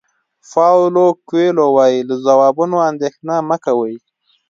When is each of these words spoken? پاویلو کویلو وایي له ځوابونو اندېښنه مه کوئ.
پاویلو 0.51 1.05
کویلو 1.27 1.65
وایي 1.75 1.99
له 2.09 2.15
ځوابونو 2.25 2.77
اندېښنه 2.89 3.35
مه 3.49 3.57
کوئ. 3.65 3.95